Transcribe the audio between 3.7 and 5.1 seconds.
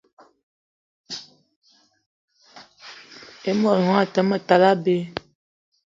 gnion a te ma tal abei